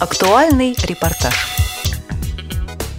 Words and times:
Актуальный 0.00 0.74
репортаж. 0.84 1.34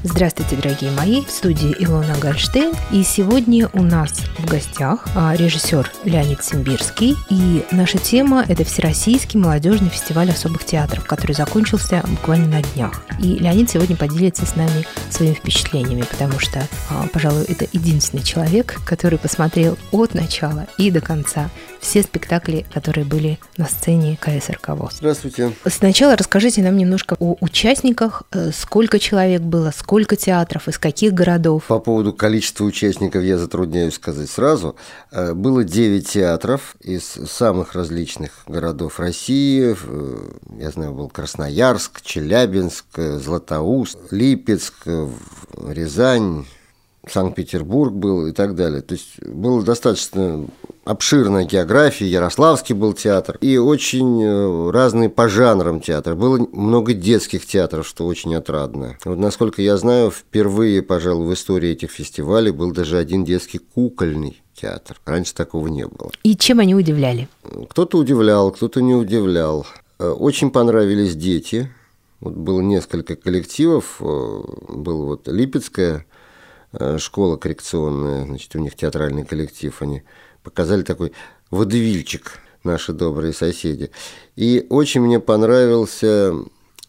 Здравствуйте, 0.03 0.55
дорогие 0.55 0.92
мои! 0.92 1.25
В 1.25 1.31
студии 1.31 1.75
Илона 1.79 2.16
Гольштейн. 2.21 2.75
И 2.92 3.01
сегодня 3.01 3.70
у 3.73 3.81
нас 3.81 4.12
в 4.38 4.46
гостях 4.46 5.07
а, 5.15 5.35
режиссер 5.35 5.91
Леонид 6.03 6.43
Симбирский. 6.43 7.15
И 7.31 7.65
наша 7.71 7.97
тема– 7.97 8.45
это 8.47 8.63
Всероссийский 8.63 9.39
молодежный 9.39 9.89
фестиваль 9.89 10.29
особых 10.29 10.63
театров, 10.63 11.05
который 11.05 11.32
закончился 11.32 12.04
буквально 12.07 12.48
на 12.57 12.61
днях. 12.61 13.04
И 13.18 13.33
Леонид 13.33 13.71
сегодня 13.71 13.95
поделится 13.95 14.45
с 14.45 14.55
нами 14.55 14.86
своими 15.09 15.33
впечатлениями, 15.33 16.04
потому 16.04 16.39
что, 16.39 16.68
а, 16.91 17.07
пожалуй, 17.11 17.45
это 17.45 17.65
единственный 17.71 18.21
человек, 18.21 18.79
который 18.86 19.18
посмотрел 19.18 19.75
от 19.91 20.13
начала 20.13 20.68
и 20.77 20.91
до 20.91 21.02
конца 21.02 21.49
все 21.82 22.04
спектакли, 22.04 22.66
которые 22.73 23.05
были 23.05 23.39
на 23.57 23.66
сцене 23.66 24.18
КСРК 24.21 24.70
ВОЗ. 24.70 24.98
Здравствуйте. 25.00 25.52
Сначала 25.66 26.16
расскажите 26.16 26.61
нам 26.61 26.77
немножко 26.77 27.18
о 27.20 27.35
участниках, 27.41 28.23
э, 28.31 28.52
сколько 28.54 28.99
человек 28.99 29.41
было, 29.41 29.73
сколько 29.76 30.16
театров, 30.16 30.67
из 30.67 30.77
каких 30.77 31.13
городов. 31.13 31.66
По 31.67 31.80
поводу 31.80 32.13
количества 32.13 32.63
участников 32.66 33.23
я 33.23 33.38
затрудняюсь 33.38 33.95
сказать 33.95 34.30
сразу. 34.30 34.76
Э, 35.12 35.34
было 35.34 35.63
9 35.63 36.07
театров 36.07 36.76
из 36.80 37.04
самых 37.04 37.73
различных 37.73 38.43
городов 38.48 38.99
России. 38.99 39.76
Э, 39.76 40.29
я 40.59 40.70
знаю, 40.70 40.93
был 40.93 41.09
Красноярск, 41.09 42.02
Челябинск, 42.02 42.85
Златоуст, 42.95 43.98
Липецк, 44.12 44.76
Рязань, 45.57 46.45
Санкт-Петербург 47.10 47.94
был 47.94 48.28
и 48.28 48.32
так 48.32 48.55
далее. 48.55 48.82
То 48.82 48.94
есть 48.94 49.20
было 49.26 49.64
достаточно 49.64 50.46
обширная 50.84 51.46
география, 51.46 52.08
Ярославский 52.08 52.76
был 52.76 52.94
театр, 52.94 53.38
и 53.41 53.58
очень 53.58 54.22
э, 54.24 54.72
разные 54.72 55.10
по 55.10 55.27
жанрам 55.27 55.82
театр. 55.82 56.16
Было 56.16 56.48
много 56.52 56.94
детских 56.94 57.46
театров, 57.46 57.88
что 57.88 58.05
очень 58.05 58.36
отрадно. 58.36 58.98
Вот, 59.05 59.18
насколько 59.18 59.62
я 59.62 59.77
знаю, 59.77 60.12
впервые, 60.12 60.82
пожалуй, 60.82 61.27
в 61.27 61.34
истории 61.34 61.71
этих 61.71 61.91
фестивалей 61.91 62.52
был 62.52 62.71
даже 62.71 62.98
один 62.98 63.24
детский 63.24 63.60
кукольный 63.60 64.41
театр. 64.53 65.00
Раньше 65.06 65.34
такого 65.34 65.68
не 65.68 65.88
было. 65.88 66.12
И 66.24 66.36
чем 66.36 66.59
они 66.59 66.75
удивляли? 66.75 67.28
Кто-то 67.69 67.97
удивлял, 67.97 68.52
кто-то 68.52 68.81
не 68.81 68.94
удивлял. 68.96 69.66
Э, 70.00 70.09
очень 70.09 70.52
понравились 70.52 71.16
дети. 71.16 71.72
Вот 72.19 72.34
было 72.34 72.62
несколько 72.62 73.16
коллективов. 73.16 73.97
Э, 74.00 74.41
был 74.69 75.06
вот 75.06 75.28
Липецкая 75.28 76.06
школа 76.97 77.38
коррекционная, 77.38 78.25
значит, 78.25 78.56
у 78.56 78.59
них 78.59 78.75
театральный 78.75 79.25
коллектив, 79.25 79.75
они 79.81 80.03
показали 80.44 80.84
такой 80.84 81.12
водевильчик 81.50 82.40
наши 82.64 82.94
добрые 82.94 83.34
соседи. 83.34 83.91
И 84.36 84.66
очень 84.69 85.02
мне 85.02 85.19
понравился 85.19 86.34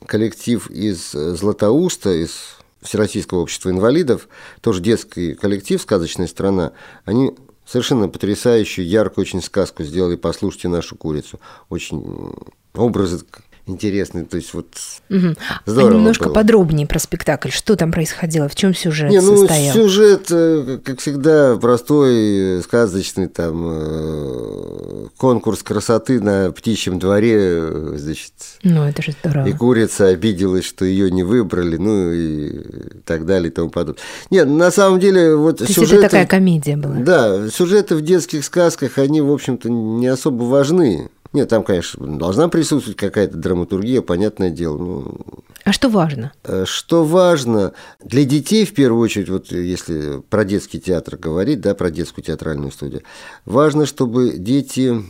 коллектив 0.07 0.71
из 0.71 1.13
Златоуста, 1.13 2.11
из 2.11 2.57
Всероссийского 2.83 3.41
общества 3.41 3.71
инвалидов, 3.71 4.29
тоже 4.61 4.81
детский 4.81 5.35
коллектив 5.35 5.81
«Сказочная 5.81 6.27
страна». 6.27 6.73
Они 7.05 7.33
совершенно 7.65 8.09
потрясающую, 8.09 8.87
яркую 8.87 9.23
очень 9.23 9.43
сказку 9.43 9.85
сделали 9.85 10.17
«Послушайте 10.17 10.69
нашу 10.69 10.97
курицу». 10.97 11.41
Очень 11.69 12.35
образы 12.75 13.25
интересный. 13.67 14.25
То 14.25 14.37
есть 14.37 14.55
вот 14.55 14.67
угу. 15.09 15.35
здорово. 15.67 15.91
А 15.91 15.95
немножко 15.95 16.25
было. 16.25 16.35
подробнее 16.35 16.87
про 16.87 16.99
спектакль. 16.99 17.51
Что 17.51 17.77
там 17.77 17.93
происходило? 17.93 18.49
В 18.49 18.55
чем 18.55 18.75
сюжет 18.75 19.11
Не, 19.11 19.21
ну, 19.21 19.37
состоял? 19.37 19.75
Сюжет, 19.75 20.27
э, 20.31 20.79
как 20.85 21.01
всегда, 21.01 21.57
простой, 21.57 22.63
сказочный. 22.63 23.29
Там 23.29 23.65
э, 23.67 25.07
конкурс 25.17 25.63
красоты 25.63 26.21
на 26.21 26.51
птичьем 26.51 26.99
дворе, 26.99 27.37
э, 27.39 27.95
значит. 27.97 28.33
Ну, 28.63 28.85
это 28.85 29.03
же 29.03 29.13
здорово. 29.13 29.47
И 29.47 29.53
курица 29.53 30.09
обиделась, 30.09 30.65
что 30.65 30.85
ее 30.85 31.11
не 31.11 31.23
выбрали, 31.23 31.77
ну 31.77 32.13
и 32.13 33.01
так 33.05 33.27
далее 33.27 33.51
и 33.51 33.55
тому 33.55 33.71
подобное. 33.71 34.03
Нет, 34.31 34.49
на 34.49 34.71
самом 34.71 34.99
деле 34.99 35.37
вот 35.37 35.59
То 35.59 35.67
сюжеты... 35.67 35.97
это 35.97 36.03
такая 36.05 36.27
комедия 36.27 36.77
была? 36.77 36.97
Да, 36.97 37.49
сюжеты 37.49 37.95
в 37.95 38.03
детских 38.03 38.45
сказках, 38.45 38.99
они, 38.99 39.21
в 39.21 39.31
общем-то, 39.31 39.71
не 39.71 40.09
особо 40.09 40.45
важны. 40.45 41.09
Нет, 41.33 41.49
там, 41.49 41.65
конечно, 41.65 42.19
должна 42.19 42.49
присутствовать 42.49 42.99
какая-то 42.99 43.39
драматургия, 43.39 44.03
понятное 44.03 44.51
дело. 44.51 44.77
Ну, 44.77 45.21
а 45.65 45.73
что 45.73 45.89
важно? 45.89 46.33
Э, 46.45 46.65
что 46.67 47.05
важно? 47.05 47.73
Для 48.03 48.25
детей, 48.25 48.67
в 48.67 48.75
первую 48.75 49.03
очередь, 49.03 49.29
вот 49.29 49.51
если 49.51 50.21
про 50.21 50.45
детский 50.45 50.81
театр 50.81 51.17
говорить, 51.17 51.61
да, 51.61 51.75
про 51.75 51.91
детскую 51.91 52.25
театральную 52.25 52.73
студию, 52.73 53.03
важно, 53.45 53.87
чтобы 53.87 54.33
дети 54.37 55.03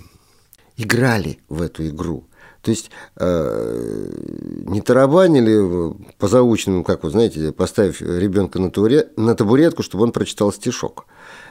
играли 0.77 1.39
в 1.49 1.63
эту 1.63 1.89
игру. 1.89 2.29
То 2.61 2.71
есть 2.71 2.91
э, 3.17 4.09
не 4.67 4.81
тарабанили 4.81 5.97
по 6.19 6.29
заученному, 6.29 6.85
как 6.85 7.03
вы 7.03 7.11
знаете, 7.11 7.51
поставив 7.51 8.01
ребенка 8.01 8.61
на, 8.61 8.71
на 9.17 9.35
табуретку, 9.35 9.83
чтобы 9.83 10.05
он 10.05 10.13
прочитал 10.13 10.53
стишок. 10.53 11.07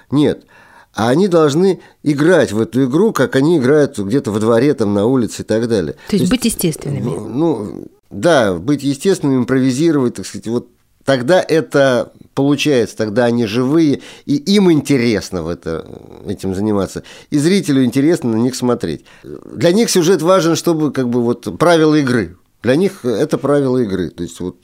Нет, 0.09 0.45
а 0.93 1.09
они 1.09 1.27
должны 1.27 1.79
играть 2.03 2.51
в 2.51 2.59
эту 2.59 2.85
игру, 2.85 3.13
как 3.13 3.35
они 3.35 3.57
играют 3.57 3.97
где-то 3.97 4.31
во 4.31 4.39
дворе, 4.39 4.73
там, 4.73 4.93
на 4.93 5.05
улице 5.05 5.43
и 5.43 5.45
так 5.45 5.67
далее. 5.67 5.93
То, 5.93 6.11
То 6.11 6.15
есть 6.17 6.29
быть 6.29 6.45
естественными. 6.45 7.01
Ну, 7.01 7.27
ну, 7.27 7.87
да, 8.09 8.53
быть 8.53 8.83
естественными, 8.83 9.39
импровизировать, 9.39 10.15
так 10.15 10.25
сказать, 10.25 10.47
вот 10.47 10.67
тогда 11.05 11.41
это 11.41 12.11
получается, 12.33 12.97
тогда 12.97 13.25
они 13.25 13.45
живые, 13.45 14.01
и 14.25 14.35
им 14.35 14.71
интересно 14.71 15.43
в 15.43 15.49
это, 15.49 15.85
этим 16.27 16.55
заниматься, 16.55 17.03
и 17.29 17.37
зрителю 17.37 17.83
интересно 17.83 18.31
на 18.31 18.37
них 18.37 18.55
смотреть. 18.55 19.05
Для 19.23 19.71
них 19.71 19.89
сюжет 19.89 20.21
важен, 20.21 20.55
чтобы 20.55 20.91
как 20.91 21.09
бы 21.09 21.21
вот 21.21 21.57
правила 21.57 21.95
игры. 21.95 22.37
Для 22.63 22.75
них 22.75 23.05
это 23.05 23.37
правила 23.37 23.79
игры. 23.79 24.09
То 24.09 24.23
есть 24.23 24.39
вот 24.39 24.57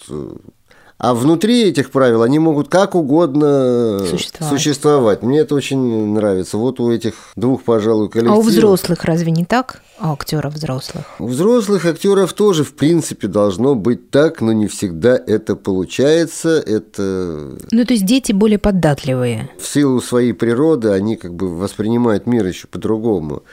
а 0.98 1.14
внутри 1.14 1.64
этих 1.64 1.92
правил 1.92 2.24
они 2.24 2.40
могут 2.40 2.70
как 2.70 2.96
угодно 2.96 4.00
существовать. 4.10 4.54
существовать. 4.54 5.22
Мне 5.22 5.40
это 5.40 5.54
очень 5.54 6.14
нравится. 6.14 6.58
Вот 6.58 6.80
у 6.80 6.92
этих 6.92 7.14
двух, 7.36 7.64
пожалуй, 7.64 8.10
коллективов. 8.10 8.38
А 8.38 8.40
у 8.40 8.50
взрослых 8.50 9.04
разве 9.04 9.32
не 9.32 9.46
так? 9.46 9.82
А 10.00 10.14
актеров 10.14 10.56
взрослых? 10.56 11.06
У 11.20 11.28
взрослых 11.28 11.86
актеров 11.86 12.34
тоже, 12.34 12.64
в 12.64 12.74
принципе, 12.74 13.28
должно 13.28 13.76
быть 13.76 14.10
так, 14.10 14.42
но 14.42 14.52
не 14.54 14.68
всегда 14.68 15.16
это 15.16 15.56
получается. 15.56 16.60
Это... 16.60 17.58
Ну, 17.72 17.86
то 17.86 17.94
есть 17.94 18.06
дети 18.06 18.32
более 18.32 18.60
податливые. 18.60 19.50
В 19.60 19.68
силу 19.68 20.02
своей 20.02 20.34
природы 20.34 20.90
они 20.90 21.16
как 21.16 21.36
бы 21.36 21.56
воспринимают 21.56 22.26
мир 22.26 22.46
еще 22.46 22.68
по-другому. 22.68 23.44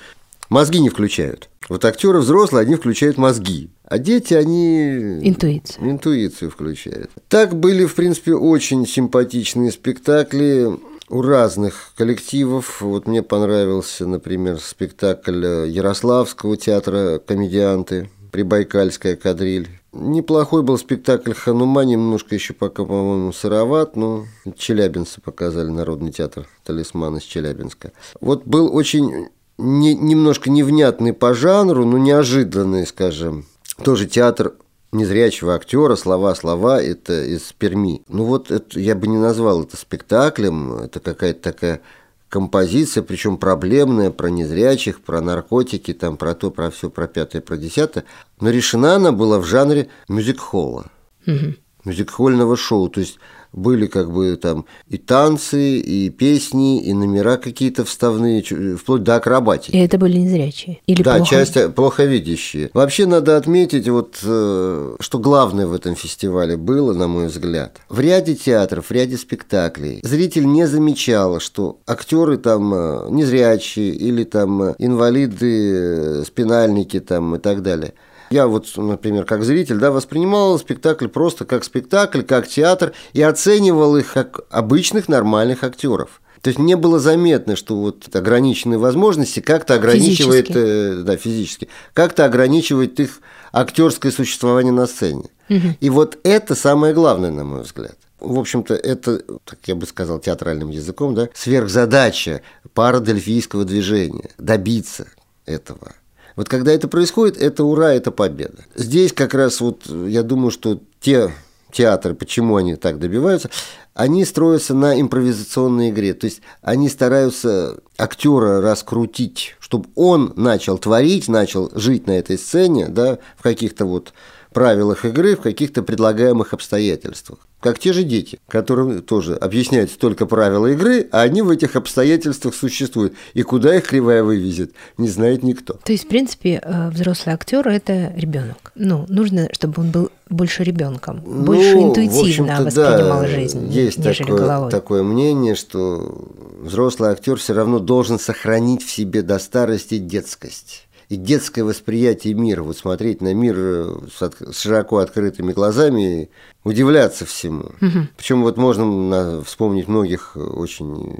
Мозги 0.48 0.80
не 0.80 0.88
включают. 0.88 1.48
Вот 1.68 1.84
актеры 1.84 2.20
взрослые, 2.20 2.62
они 2.62 2.76
включают 2.76 3.16
мозги. 3.16 3.70
А 3.86 3.98
дети, 3.98 4.34
они... 4.34 5.20
Интуицию. 5.22 5.90
Интуицию 5.90 6.50
включают. 6.50 7.10
Так 7.28 7.54
были, 7.54 7.84
в 7.84 7.94
принципе, 7.94 8.34
очень 8.34 8.86
симпатичные 8.86 9.70
спектакли 9.70 10.68
у 11.10 11.22
разных 11.22 11.92
коллективов. 11.96 12.80
Вот 12.80 13.06
мне 13.06 13.22
понравился, 13.22 14.06
например, 14.06 14.58
спектакль 14.58 15.44
Ярославского 15.68 16.56
театра 16.56 17.18
«Комедианты», 17.18 18.08
«Прибайкальская 18.32 19.16
кадриль». 19.16 19.68
Неплохой 19.92 20.62
был 20.62 20.78
спектакль 20.78 21.34
«Ханума», 21.34 21.82
немножко 21.82 22.34
еще 22.34 22.52
пока, 22.54 22.84
по-моему, 22.84 23.32
сыроват, 23.32 23.96
но 23.96 24.24
челябинцы 24.56 25.20
показали, 25.20 25.68
Народный 25.68 26.10
театр 26.10 26.48
«Талисман» 26.64 27.18
из 27.18 27.22
Челябинска. 27.22 27.92
Вот 28.20 28.44
был 28.44 28.74
очень 28.74 29.28
не, 29.56 29.94
немножко 29.94 30.50
невнятный 30.50 31.12
по 31.12 31.34
жанру, 31.34 31.84
но 31.84 31.98
неожиданный, 31.98 32.86
скажем. 32.86 33.46
Тоже 33.82 34.06
театр 34.06 34.54
незрячего 34.92 35.54
актера, 35.54 35.96
слова-слова, 35.96 36.80
это 36.80 37.24
из 37.24 37.52
Перми. 37.52 38.02
Ну 38.08 38.24
вот 38.24 38.50
это, 38.50 38.78
я 38.78 38.94
бы 38.94 39.06
не 39.08 39.18
назвал 39.18 39.64
это 39.64 39.76
спектаклем, 39.76 40.74
это 40.74 41.00
какая-то 41.00 41.40
такая 41.40 41.80
композиция, 42.28 43.02
причем 43.02 43.36
проблемная, 43.36 44.10
про 44.10 44.28
незрячих, 44.28 45.00
про 45.00 45.20
наркотики, 45.20 45.92
там, 45.92 46.16
про 46.16 46.34
то, 46.34 46.50
про 46.50 46.70
все, 46.70 46.90
про 46.90 47.06
пятое, 47.06 47.42
про 47.42 47.56
десятое. 47.56 48.04
Но 48.40 48.50
решена 48.50 48.96
она 48.96 49.12
была 49.12 49.38
в 49.38 49.44
жанре 49.44 49.88
мюзик-холла, 50.08 50.86
угу. 51.26 51.54
мюзик-хольного 51.84 52.56
шоу. 52.56 52.88
То 52.88 53.00
есть 53.00 53.18
были 53.54 53.86
как 53.86 54.10
бы 54.10 54.36
там 54.36 54.66
и 54.88 54.98
танцы, 54.98 55.78
и 55.78 56.10
песни, 56.10 56.82
и 56.82 56.92
номера 56.92 57.36
какие-то 57.36 57.84
вставные, 57.84 58.42
вплоть 58.76 59.02
до 59.02 59.16
акробатики. 59.16 59.74
И 59.74 59.78
это 59.78 59.98
были 59.98 60.18
незрячие? 60.18 60.80
Или 60.86 61.02
да, 61.02 61.16
плохо... 61.16 61.30
часть 61.30 61.56
э, 61.56 61.68
плохо 61.68 62.04
видящие. 62.04 62.70
Вообще 62.74 63.06
надо 63.06 63.36
отметить, 63.36 63.88
вот, 63.88 64.18
э, 64.22 64.96
что 65.00 65.18
главное 65.18 65.66
в 65.66 65.72
этом 65.72 65.94
фестивале 65.94 66.56
было, 66.56 66.92
на 66.92 67.08
мой 67.08 67.26
взгляд. 67.26 67.78
В 67.88 68.00
ряде 68.00 68.34
театров, 68.34 68.86
в 68.86 68.90
ряде 68.90 69.16
спектаклей 69.16 70.00
зритель 70.02 70.46
не 70.46 70.66
замечал, 70.66 71.40
что 71.40 71.78
актеры 71.86 72.38
там 72.38 72.74
э, 72.74 73.06
незрячие 73.10 73.90
или 73.90 74.24
там 74.24 74.74
инвалиды, 74.78 76.24
спинальники 76.24 77.00
там 77.00 77.36
и 77.36 77.38
так 77.38 77.62
далее– 77.62 77.94
я 78.30 78.46
вот, 78.46 78.66
например, 78.76 79.24
как 79.24 79.44
зритель, 79.44 79.78
да, 79.78 79.90
воспринимал 79.90 80.58
спектакль 80.58 81.08
просто 81.08 81.44
как 81.44 81.64
спектакль, 81.64 82.22
как 82.22 82.48
театр 82.48 82.92
и 83.12 83.22
оценивал 83.22 83.96
их 83.96 84.12
как 84.12 84.40
обычных 84.50 85.08
нормальных 85.08 85.64
актеров. 85.64 86.20
То 86.44 86.48
есть 86.48 86.58
не 86.58 86.76
было 86.76 86.98
заметно, 86.98 87.56
что 87.56 87.74
вот 87.76 88.14
ограниченные 88.14 88.78
возможности 88.78 89.40
как-то 89.40 89.74
ограничивает, 89.74 90.48
физически. 90.48 91.00
Э, 91.00 91.02
да, 91.02 91.16
физически, 91.16 91.68
как-то 91.94 92.26
ограничивает 92.26 93.00
их 93.00 93.20
актерское 93.50 94.12
существование 94.12 94.72
на 94.72 94.86
сцене. 94.86 95.30
Угу. 95.48 95.68
И 95.80 95.88
вот 95.88 96.18
это 96.22 96.54
самое 96.54 96.92
главное, 96.92 97.30
на 97.30 97.44
мой 97.44 97.62
взгляд. 97.62 97.96
В 98.20 98.38
общем-то, 98.38 98.74
это, 98.74 99.22
так 99.44 99.58
я 99.64 99.74
бы 99.74 99.86
сказал 99.86 100.18
театральным 100.18 100.68
языком, 100.68 101.14
да, 101.14 101.30
сверхзадача 101.34 102.42
парадельфийского 102.74 103.64
движения– 103.64 104.30
добиться 104.38 105.06
этого. 105.46 105.94
Вот 106.36 106.48
когда 106.48 106.72
это 106.72 106.88
происходит, 106.88 107.36
это 107.36 107.64
ура, 107.64 107.92
это 107.92 108.10
победа. 108.10 108.64
Здесь 108.74 109.12
как 109.12 109.34
раз 109.34 109.60
вот 109.60 109.86
я 109.86 110.22
думаю, 110.22 110.50
что 110.50 110.80
те 111.00 111.32
театры, 111.70 112.14
почему 112.14 112.56
они 112.56 112.76
так 112.76 112.98
добиваются, 112.98 113.50
они 113.94 114.24
строятся 114.24 114.74
на 114.74 115.00
импровизационной 115.00 115.90
игре. 115.90 116.14
То 116.14 116.26
есть 116.26 116.40
они 116.62 116.88
стараются 116.88 117.78
актера 117.98 118.60
раскрутить, 118.60 119.56
чтобы 119.60 119.88
он 119.94 120.32
начал 120.36 120.78
творить, 120.78 121.28
начал 121.28 121.70
жить 121.74 122.06
на 122.06 122.12
этой 122.12 122.38
сцене, 122.38 122.88
да, 122.88 123.18
в 123.36 123.42
каких-то 123.42 123.86
вот 123.86 124.12
правилах 124.54 125.04
игры, 125.04 125.36
в 125.36 125.40
каких-то 125.40 125.82
предлагаемых 125.82 126.54
обстоятельствах. 126.54 127.40
Как 127.60 127.78
те 127.78 127.92
же 127.92 128.04
дети, 128.04 128.38
которым 128.48 129.02
тоже 129.02 129.34
объясняются 129.34 129.98
только 129.98 130.26
правила 130.26 130.66
игры, 130.68 131.08
а 131.12 131.22
они 131.22 131.42
в 131.42 131.50
этих 131.50 131.76
обстоятельствах 131.76 132.54
существуют. 132.54 133.14
И 133.34 133.42
куда 133.42 133.76
их 133.76 133.86
кривая 133.86 134.22
вывезет, 134.22 134.72
не 134.96 135.08
знает 135.08 135.42
никто. 135.42 135.74
То 135.84 135.92
есть, 135.92 136.04
в 136.04 136.08
принципе, 136.08 136.60
э, 136.62 136.90
взрослый 136.90 137.34
актер 137.34 137.66
это 137.66 138.12
ребенок. 138.16 138.72
Ну, 138.74 139.06
нужно, 139.08 139.48
чтобы 139.52 139.82
он 139.82 139.90
был 139.90 140.10
больше 140.30 140.62
ребенком, 140.62 141.22
ну, 141.24 141.44
больше 141.44 141.76
интуитивно 141.76 142.62
воспринимал 142.62 143.22
да, 143.22 143.28
жизнь, 143.28 143.70
есть 143.70 143.98
нежели 143.98 144.26
такое, 144.26 144.38
головой. 144.38 144.70
такое 144.70 145.02
мнение, 145.02 145.54
что 145.54 146.28
взрослый 146.60 147.10
актер 147.10 147.36
все 147.36 147.52
равно 147.52 147.78
должен 147.78 148.18
сохранить 148.18 148.82
в 148.82 148.90
себе 148.90 149.22
до 149.22 149.38
старости 149.38 149.98
детскость 149.98 150.83
и 151.08 151.16
детское 151.16 151.62
восприятие 151.62 152.34
мира, 152.34 152.62
вот 152.62 152.76
смотреть 152.76 153.20
на 153.20 153.34
мир 153.34 153.54
э, 153.58 153.98
с, 154.14 154.22
от, 154.22 154.36
с 154.40 154.60
широко 154.60 154.98
открытыми 154.98 155.52
глазами, 155.52 156.30
удивляться 156.64 157.24
всему. 157.24 157.72
Угу. 157.80 158.08
Причем 158.16 158.42
вот 158.42 158.56
можно 158.56 158.84
на, 158.84 159.42
вспомнить 159.42 159.88
многих 159.88 160.36
очень 160.36 161.16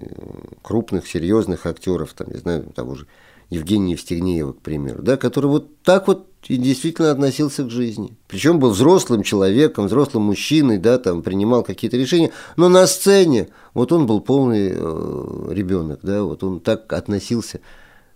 крупных, 0.63 1.07
серьезных 1.07 1.67
актеров, 1.67 2.15
там, 2.15 2.29
не 2.31 2.39
знаю, 2.39 2.65
того 2.75 2.95
же 2.95 3.07
Евгения 3.51 3.93
Евстигнеева, 3.93 4.53
к 4.53 4.61
примеру, 4.61 5.03
да, 5.03 5.17
который 5.17 5.47
вот 5.47 5.77
так 5.83 6.09
вот 6.09 6.27
и 6.49 6.57
действительно 6.57 7.11
относился 7.11 7.65
к 7.65 7.71
жизни. 7.71 8.17
Причем 8.29 8.59
был 8.59 8.71
взрослым 8.71 9.23
человеком, 9.23 9.87
взрослым 9.87 10.25
мужчиной, 10.25 10.79
да, 10.79 10.99
там 10.99 11.23
принимал 11.23 11.63
какие-то 11.63 11.97
решения, 11.97 12.33
но 12.57 12.69
на 12.69 12.87
сцене 12.87 13.49
вот 13.73 13.93
он 13.93 14.07
был 14.07 14.21
полный 14.21 14.73
э, 14.75 15.49
ребенок, 15.51 16.01
да, 16.03 16.23
вот 16.23 16.43
он 16.43 16.61
так 16.61 16.93
относился 16.93 17.61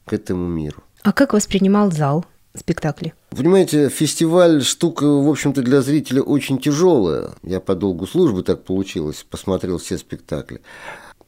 к 0.05 0.13
этому 0.13 0.47
миру. 0.47 0.83
А 1.09 1.13
как 1.15 1.33
воспринимал 1.33 1.91
зал 1.91 2.27
спектакли? 2.55 3.15
Понимаете, 3.31 3.89
фестиваль 3.89 4.63
штука, 4.63 5.07
в 5.07 5.31
общем-то, 5.31 5.63
для 5.63 5.81
зрителя 5.81 6.21
очень 6.21 6.59
тяжелая. 6.59 7.31
Я 7.43 7.61
по 7.61 7.75
долгу 7.75 8.07
службы 8.07 8.43
так 8.43 8.65
получилось, 8.65 9.25
посмотрел 9.31 9.79
все 9.79 9.97
спектакли. 9.97 10.61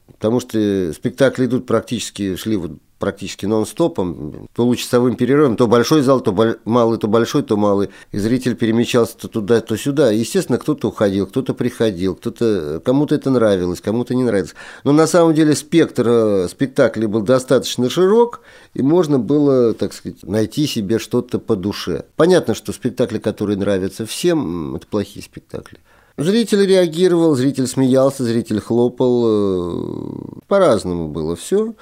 Потому 0.05 0.39
что 0.39 0.93
спектакли 0.93 1.47
идут 1.47 1.65
практически, 1.65 2.35
шли 2.35 2.57
вот 2.57 2.73
практически 3.01 3.45
нон-стопом, 3.45 4.47
получасовым 4.55 5.15
перерывом, 5.15 5.57
то 5.57 5.67
большой 5.67 6.03
зал, 6.03 6.21
то 6.21 6.31
малый, 6.63 6.97
то 6.97 7.07
большой, 7.07 7.43
то 7.43 7.57
малый. 7.57 7.89
И 8.11 8.19
зритель 8.19 8.55
перемещался 8.55 9.17
то 9.17 9.27
туда, 9.27 9.59
то 9.59 9.75
сюда. 9.75 10.11
естественно, 10.11 10.57
кто-то 10.57 10.87
уходил, 10.87 11.27
кто-то 11.27 11.53
приходил, 11.53 12.15
кто-то, 12.15 12.81
кому-то 12.85 13.15
это 13.15 13.29
нравилось, 13.31 13.81
кому-то 13.81 14.15
не 14.15 14.23
нравилось. 14.23 14.55
Но 14.83 14.93
на 14.93 15.07
самом 15.07 15.33
деле 15.33 15.55
спектр 15.55 16.07
э, 16.07 16.47
спектаклей 16.47 17.07
был 17.07 17.21
достаточно 17.21 17.89
широк, 17.89 18.41
и 18.73 18.81
можно 18.81 19.19
было, 19.19 19.73
так 19.73 19.93
сказать, 19.93 20.23
найти 20.23 20.67
себе 20.67 20.99
что-то 20.99 21.39
по 21.39 21.55
душе. 21.55 22.05
Понятно, 22.15 22.53
что 22.53 22.71
спектакли, 22.71 23.17
которые 23.17 23.57
нравятся 23.57 24.05
всем, 24.05 24.75
это 24.75 24.87
плохие 24.87 25.25
спектакли. 25.25 25.79
Зритель 26.17 26.65
реагировал, 26.65 27.35
зритель 27.35 27.67
смеялся, 27.67 28.23
зритель 28.23 28.59
хлопал. 28.59 29.23
Э, 29.25 30.41
по-разному 30.47 31.07
было 31.07 31.35
все. 31.35 31.73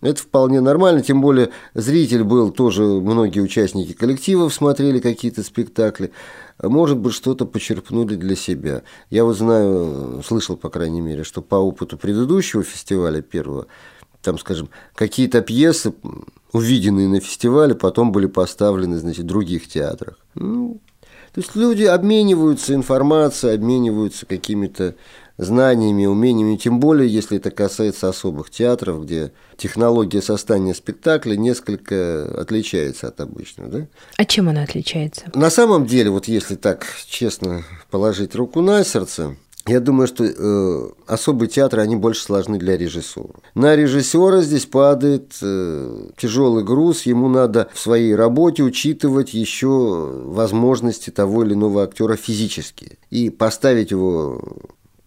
Это 0.00 0.22
вполне 0.22 0.60
нормально, 0.60 1.02
тем 1.02 1.20
более 1.20 1.50
зритель 1.74 2.24
был 2.24 2.50
тоже, 2.50 2.82
многие 2.82 3.40
участники 3.40 3.92
коллективов 3.92 4.54
смотрели 4.54 4.98
какие-то 4.98 5.42
спектакли, 5.42 6.10
может 6.62 6.98
быть, 6.98 7.12
что-то 7.12 7.44
почерпнули 7.44 8.14
для 8.14 8.34
себя. 8.34 8.82
Я 9.10 9.24
вот 9.24 9.36
знаю, 9.36 10.22
слышал, 10.26 10.56
по 10.56 10.70
крайней 10.70 11.02
мере, 11.02 11.22
что 11.22 11.42
по 11.42 11.56
опыту 11.56 11.98
предыдущего 11.98 12.62
фестиваля 12.62 13.20
первого, 13.20 13.66
там, 14.22 14.38
скажем, 14.38 14.70
какие-то 14.94 15.42
пьесы, 15.42 15.92
увиденные 16.52 17.08
на 17.08 17.20
фестивале, 17.20 17.74
потом 17.74 18.10
были 18.10 18.26
поставлены, 18.26 18.98
значит, 18.98 19.24
в 19.24 19.28
других 19.28 19.68
театрах. 19.68 20.18
Ну, 20.34 20.80
то 21.32 21.40
есть 21.40 21.54
люди 21.54 21.84
обмениваются 21.84 22.74
информацией, 22.74 23.54
обмениваются 23.54 24.26
какими-то 24.26 24.96
знаниями, 25.40 26.06
умениями, 26.06 26.56
тем 26.56 26.80
более, 26.80 27.08
если 27.08 27.38
это 27.38 27.50
касается 27.50 28.08
особых 28.08 28.50
театров, 28.50 29.04
где 29.04 29.32
технология 29.56 30.22
создания 30.22 30.74
спектакля 30.74 31.36
несколько 31.36 32.24
отличается 32.40 33.08
от 33.08 33.20
обычного. 33.20 33.70
Да? 33.70 33.86
А 34.16 34.24
чем 34.24 34.48
она 34.48 34.62
отличается? 34.62 35.30
На 35.34 35.50
самом 35.50 35.86
деле, 35.86 36.10
вот 36.10 36.28
если 36.28 36.56
так 36.56 36.86
честно 37.06 37.64
положить 37.90 38.34
руку 38.34 38.60
на 38.60 38.84
сердце, 38.84 39.36
я 39.66 39.78
думаю, 39.78 40.08
что 40.08 40.24
э, 40.24 40.90
особые 41.06 41.48
театры, 41.48 41.82
они 41.82 41.94
больше 41.94 42.22
сложны 42.22 42.58
для 42.58 42.76
режиссера. 42.76 43.34
На 43.54 43.76
режиссера 43.76 44.40
здесь 44.40 44.64
падает 44.64 45.34
э, 45.42 46.08
тяжелый 46.16 46.64
груз, 46.64 47.02
ему 47.02 47.28
надо 47.28 47.68
в 47.74 47.78
своей 47.78 48.14
работе 48.14 48.62
учитывать 48.62 49.34
еще 49.34 49.68
возможности 50.24 51.10
того 51.10 51.44
или 51.44 51.52
иного 51.52 51.84
актера 51.84 52.16
физически. 52.16 52.98
И 53.10 53.28
поставить 53.28 53.90
его 53.90 54.40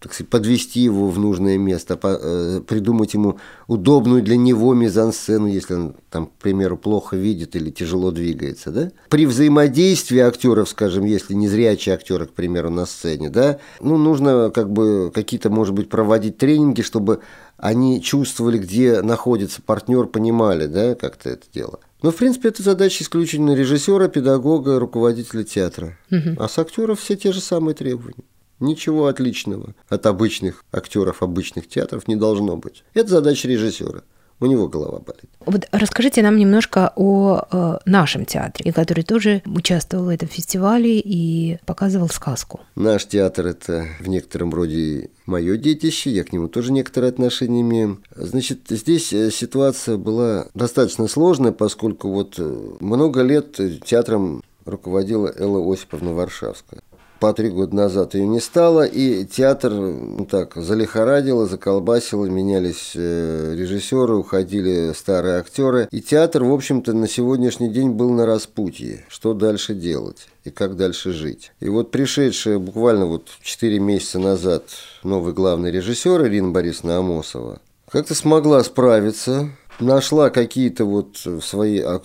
так 0.04 0.12
сказать, 0.12 0.28
подвести 0.28 0.80
его 0.80 1.08
в 1.08 1.18
нужное 1.18 1.56
место, 1.56 1.98
э, 2.02 2.60
придумать 2.68 3.14
ему 3.14 3.38
удобную 3.68 4.22
для 4.22 4.36
него 4.36 4.74
мизансцену, 4.74 5.46
если 5.46 5.72
он, 5.72 5.96
там, 6.10 6.26
к 6.26 6.32
примеру, 6.32 6.76
плохо 6.76 7.16
видит 7.16 7.56
или 7.56 7.70
тяжело 7.70 8.10
двигается. 8.10 8.70
Да? 8.70 8.90
При 9.08 9.24
взаимодействии 9.24 10.18
актеров, 10.18 10.68
скажем, 10.68 11.06
если 11.06 11.32
не 11.32 11.48
зрячие 11.48 11.94
актеры, 11.94 12.26
к 12.26 12.34
примеру, 12.34 12.68
на 12.68 12.84
сцене, 12.84 13.30
да, 13.30 13.60
ну, 13.80 13.96
нужно 13.96 14.50
как 14.54 14.70
бы 14.70 15.10
какие-то, 15.14 15.48
может 15.48 15.72
быть, 15.72 15.88
проводить 15.88 16.36
тренинги, 16.36 16.82
чтобы 16.82 17.20
они 17.56 18.02
чувствовали, 18.02 18.58
где 18.58 19.00
находится 19.00 19.62
партнер, 19.62 20.04
понимали, 20.04 20.66
да, 20.66 20.94
как-то 20.94 21.30
это 21.30 21.46
дело. 21.50 21.80
Но, 22.02 22.10
в 22.10 22.16
принципе, 22.16 22.50
это 22.50 22.62
задача 22.62 23.02
исключительно 23.02 23.54
режиссера, 23.54 24.08
педагога, 24.08 24.78
руководителя 24.78 25.44
театра. 25.44 25.96
Угу. 26.10 26.36
А 26.38 26.46
с 26.46 26.58
актеров 26.58 27.00
все 27.00 27.16
те 27.16 27.32
же 27.32 27.40
самые 27.40 27.74
требования. 27.74 28.24
Ничего 28.60 29.06
отличного 29.06 29.74
от 29.88 30.06
обычных 30.06 30.64
актеров 30.72 31.22
обычных 31.22 31.68
театров 31.68 32.08
не 32.08 32.16
должно 32.16 32.56
быть. 32.56 32.84
Это 32.94 33.08
задача 33.10 33.48
режиссера. 33.48 34.02
У 34.40 34.46
него 34.46 34.68
голова 34.68 34.98
болит. 34.98 35.30
Вот 35.46 35.66
расскажите 35.70 36.20
нам 36.22 36.36
немножко 36.36 36.92
о 36.96 37.46
э, 37.50 37.78
нашем 37.86 38.24
театре, 38.24 38.72
который 38.72 39.04
тоже 39.04 39.42
участвовал 39.46 40.06
в 40.06 40.08
этом 40.08 40.28
фестивале 40.28 40.98
и 40.98 41.58
показывал 41.64 42.08
сказку. 42.08 42.60
Наш 42.74 43.06
театр 43.06 43.46
это 43.46 43.86
в 44.00 44.08
некотором 44.08 44.52
роде 44.52 45.10
мое 45.26 45.56
детище, 45.56 46.10
я 46.10 46.24
к 46.24 46.32
нему 46.32 46.48
тоже 46.48 46.72
некоторые 46.72 47.10
отношения 47.10 47.60
имею. 47.60 48.02
Значит, 48.16 48.62
здесь 48.68 49.12
э, 49.12 49.30
ситуация 49.30 49.96
была 49.96 50.48
достаточно 50.54 51.06
сложная, 51.06 51.52
поскольку 51.52 52.10
вот 52.10 52.34
э, 52.38 52.74
много 52.80 53.22
лет 53.22 53.58
театром 53.84 54.42
руководила 54.64 55.32
Элла 55.36 55.72
Осиповна 55.72 56.12
Варшавская 56.12 56.80
по 57.24 57.32
три 57.32 57.48
года 57.48 57.74
назад 57.74 58.12
ее 58.12 58.26
не 58.26 58.38
стало, 58.38 58.84
и 58.84 59.24
театр 59.24 59.72
ну, 59.72 60.26
так 60.26 60.56
залихорадило, 60.56 61.46
заколбасило, 61.46 62.26
менялись 62.26 62.92
э, 62.94 63.54
режиссеры, 63.56 64.14
уходили 64.14 64.92
старые 64.92 65.38
актеры, 65.38 65.88
и 65.90 66.02
театр, 66.02 66.44
в 66.44 66.52
общем-то, 66.52 66.92
на 66.92 67.08
сегодняшний 67.08 67.70
день 67.70 67.92
был 67.92 68.10
на 68.10 68.26
распутье. 68.26 69.06
Что 69.08 69.32
дальше 69.32 69.74
делать? 69.74 70.28
и 70.44 70.50
как 70.50 70.76
дальше 70.76 71.12
жить. 71.12 71.52
И 71.60 71.70
вот 71.70 71.90
пришедшая 71.90 72.58
буквально 72.58 73.06
вот 73.06 73.28
4 73.40 73.78
месяца 73.78 74.18
назад 74.18 74.64
новый 75.02 75.32
главный 75.32 75.70
режиссер 75.70 76.26
Ирина 76.26 76.50
Борисовна 76.50 76.98
Амосова 76.98 77.62
как-то 77.90 78.14
смогла 78.14 78.62
справиться, 78.62 79.48
нашла 79.80 80.28
какие-то 80.28 80.84
вот 80.84 81.24
в 81.24 81.40
своей 81.40 81.80
э, 81.82 81.98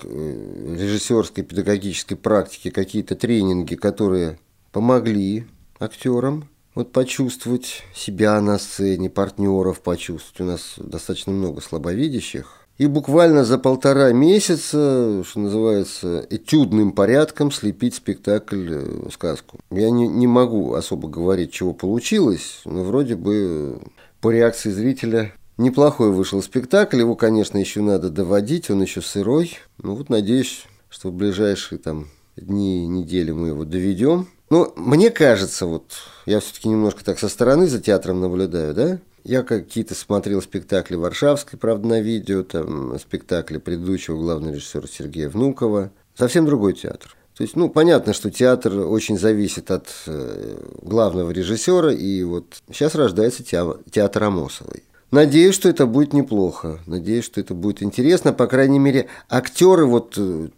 режиссерской 0.79 1.43
педагогической 1.43 2.15
практике 2.15 2.71
какие-то 2.71 3.15
тренинги, 3.15 3.75
которые 3.75 4.39
помогли 4.71 5.45
актерам 5.79 6.49
вот 6.75 6.91
почувствовать 6.91 7.83
себя 7.93 8.39
на 8.41 8.57
сцене, 8.57 9.09
партнеров 9.09 9.81
почувствовать. 9.81 10.41
У 10.41 10.43
нас 10.45 10.75
достаточно 10.77 11.33
много 11.33 11.61
слабовидящих. 11.61 12.59
И 12.77 12.87
буквально 12.87 13.43
за 13.43 13.57
полтора 13.57 14.13
месяца, 14.13 15.21
что 15.25 15.39
называется, 15.39 16.25
этюдным 16.29 16.93
порядком 16.93 17.51
слепить 17.51 17.95
спектакль, 17.95 18.69
э, 18.71 19.09
сказку. 19.11 19.59
Я 19.69 19.89
не, 19.89 20.07
не 20.07 20.27
могу 20.27 20.73
особо 20.73 21.09
говорить, 21.09 21.51
чего 21.51 21.73
получилось, 21.73 22.61
но 22.63 22.85
вроде 22.85 23.17
бы 23.17 23.81
по 24.21 24.31
реакции 24.31 24.71
зрителя 24.71 25.33
неплохой 25.57 26.13
вышел 26.13 26.41
спектакль. 26.41 26.99
Его, 26.99 27.15
конечно, 27.15 27.57
еще 27.57 27.81
надо 27.81 28.09
доводить, 28.09 28.69
он 28.69 28.81
еще 28.81 29.01
сырой. 29.01 29.57
Ну 29.83 29.95
вот 29.95 30.09
надеюсь, 30.09 30.65
что 30.89 31.09
в 31.09 31.13
ближайшие 31.13 31.79
там 31.79 32.07
дни, 32.37 32.87
недели 32.87 33.31
мы 33.31 33.49
его 33.49 33.65
доведем. 33.65 34.29
Но 34.49 34.73
мне 34.75 35.11
кажется, 35.11 35.65
вот 35.65 35.93
я 36.25 36.39
все-таки 36.39 36.69
немножко 36.69 37.03
так 37.05 37.19
со 37.19 37.29
стороны 37.29 37.67
за 37.67 37.79
театром 37.79 38.19
наблюдаю, 38.19 38.73
да? 38.73 38.99
Я 39.23 39.43
какие-то 39.43 39.95
смотрел 39.95 40.41
спектакли 40.41 40.95
Варшавской, 40.95 41.59
правда, 41.59 41.87
на 41.87 42.01
видео, 42.01 42.43
там 42.43 42.97
спектакли 42.99 43.57
предыдущего 43.57 44.17
главного 44.17 44.53
режиссера 44.53 44.87
Сергея 44.87 45.29
Внукова. 45.29 45.91
Совсем 46.15 46.45
другой 46.45 46.73
театр. 46.73 47.15
То 47.35 47.43
есть, 47.43 47.55
ну, 47.55 47.69
понятно, 47.69 48.13
что 48.13 48.31
театр 48.31 48.79
очень 48.79 49.17
зависит 49.17 49.71
от 49.71 49.87
э, 50.07 50.57
главного 50.81 51.31
режиссера, 51.31 51.93
и 51.93 52.23
вот 52.23 52.61
сейчас 52.69 52.95
рождается 52.95 53.43
театр 53.43 54.23
Амосовой. 54.23 54.83
Надеюсь, 55.11 55.55
что 55.55 55.69
это 55.69 55.85
будет 55.85 56.13
неплохо. 56.13 56.79
Надеюсь, 56.85 57.25
что 57.25 57.39
это 57.39 57.53
будет 57.53 57.81
интересно. 57.81 58.33
По 58.33 58.47
крайней 58.47 58.79
мере, 58.79 59.07
актеры, 59.29 59.85
вот 59.85 60.15
э, 60.17 60.49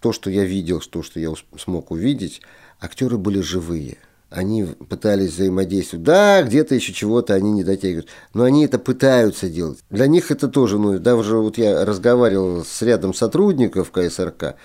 то, 0.00 0.12
что 0.12 0.28
я 0.28 0.44
видел, 0.44 0.80
то, 0.80 1.02
что 1.02 1.18
я 1.18 1.32
смог 1.56 1.90
увидеть, 1.90 2.42
актеры 2.82 3.16
были 3.16 3.40
живые. 3.40 3.98
Они 4.28 4.64
пытались 4.64 5.32
взаимодействовать. 5.32 6.04
Да, 6.04 6.42
где-то 6.42 6.74
еще 6.74 6.92
чего-то 6.92 7.34
они 7.34 7.52
не 7.52 7.64
дотягивают. 7.64 8.08
Но 8.32 8.44
они 8.44 8.64
это 8.64 8.78
пытаются 8.78 9.48
делать. 9.48 9.78
Для 9.90 10.06
них 10.06 10.30
это 10.30 10.48
тоже, 10.48 10.78
ну, 10.78 10.98
даже 10.98 11.36
вот 11.36 11.58
я 11.58 11.84
разговаривал 11.84 12.64
с 12.64 12.80
рядом 12.80 13.12
сотрудников 13.12 13.90
КСРК, 13.90 14.56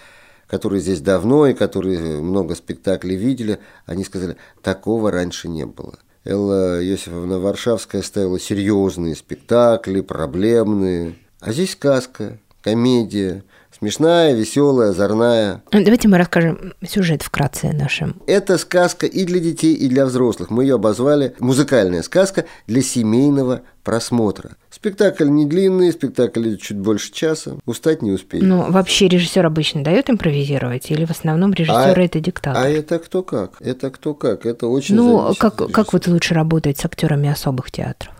которые 0.48 0.80
здесь 0.80 1.02
давно 1.02 1.48
и 1.48 1.54
которые 1.54 2.22
много 2.22 2.56
спектаклей 2.56 3.18
видели, 3.18 3.60
они 3.86 4.06
сказали, 4.06 4.38
такого 4.62 5.12
раньше 5.12 5.50
не 5.50 5.66
было. 5.66 6.00
Элла 6.24 6.84
Иосифовна 6.84 7.40
Варшавская 7.40 8.02
ставила 8.02 8.40
серьезные 8.40 9.16
спектакли, 9.16 10.00
проблемные. 10.00 11.16
А 11.42 11.52
здесь 11.52 11.72
сказка, 11.72 12.40
комедия, 12.64 13.44
смешная, 13.78 14.34
веселая, 14.34 14.90
озорная. 14.90 15.64
Давайте 15.72 16.08
мы 16.08 16.18
расскажем 16.18 16.74
сюжет 16.88 17.22
вкратце 17.22 17.72
нашим. 17.74 18.22
Это 18.28 18.58
сказка 18.58 19.06
и 19.06 19.26
для 19.26 19.40
детей, 19.40 19.74
и 19.74 19.88
для 19.88 20.06
взрослых. 20.06 20.50
Мы 20.50 20.64
ее 20.64 20.76
обозвали 20.76 21.36
«Музыкальная 21.40 22.02
сказка 22.04 22.46
для 22.68 22.82
семейного 22.82 23.62
просмотра». 23.84 24.52
Спектакль 24.70 25.28
не 25.28 25.46
длинный, 25.46 25.92
спектакль 25.92 26.56
чуть 26.58 26.78
больше 26.78 27.12
часа. 27.12 27.58
Устать 27.66 28.02
не 28.04 28.12
успеет. 28.12 28.44
Ну, 28.44 28.72
вообще 28.72 29.08
режиссер 29.08 29.44
обычно 29.46 29.84
дает 29.84 30.10
импровизировать, 30.10 30.92
или 30.92 31.06
в 31.06 31.12
основном 31.12 31.54
режиссер 31.54 32.00
а, 32.00 32.04
это 32.04 32.20
диктатор? 32.20 32.64
А 32.64 32.70
это 32.70 33.00
кто 33.00 33.24
как? 33.24 33.54
Это 33.60 33.90
кто 33.90 34.14
как? 34.14 34.46
Это 34.46 34.68
очень 34.68 34.96
Ну, 34.96 35.34
как, 35.40 35.56
как 35.72 35.94
вот 35.94 36.08
лучше 36.08 36.36
работать 36.36 36.78
с 36.78 36.86
актерами 36.86 37.30
особых 37.30 37.72
театров? 37.72 38.14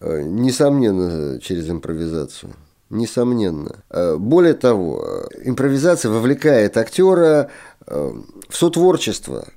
Э, 0.00 0.22
несомненно, 0.22 1.40
через 1.40 1.70
импровизацию. 1.70 2.52
Несомненно. 2.90 3.76
Э, 3.90 4.16
более 4.16 4.54
того, 4.54 5.26
импровизация 5.42 6.10
вовлекает 6.10 6.76
актера 6.76 7.50
э, 7.86 8.12
в 8.48 8.56
сотворчество– 8.56 9.46